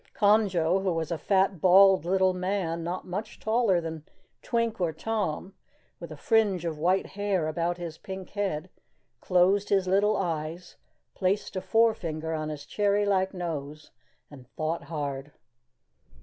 Conjo, 0.15 0.81
who 0.81 0.91
was 0.93 1.11
a 1.11 1.17
fat, 1.19 1.61
bald 1.61 2.05
little 2.05 2.33
man, 2.33 2.83
not 2.83 3.05
much 3.05 3.39
taller 3.39 3.79
than 3.79 4.03
Twink 4.41 4.81
or 4.81 4.91
Tom, 4.91 5.53
with 5.99 6.11
a 6.11 6.17
fringe 6.17 6.65
of 6.65 6.79
white 6.79 7.05
hair 7.05 7.47
about 7.47 7.77
his 7.77 7.99
pink 7.99 8.31
head, 8.31 8.71
closed 9.19 9.69
his 9.69 9.87
little 9.87 10.17
eyes, 10.17 10.75
placed 11.13 11.55
a 11.55 11.61
forefinger 11.61 12.33
on 12.33 12.49
his 12.49 12.65
cherry 12.65 13.05
like 13.05 13.31
nose, 13.31 13.91
and 14.31 14.47
thought 14.55 14.85
hard. 14.85 15.33